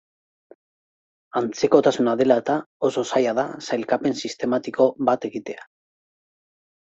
Antzekotasuna 1.41 2.15
dela 2.21 2.37
eta 2.43 2.55
oso 2.89 3.03
zaila 3.11 3.35
da 3.41 3.45
sailkapen 3.69 4.17
sistematiko 4.23 4.89
bat 5.11 5.29
egitea. 5.31 5.69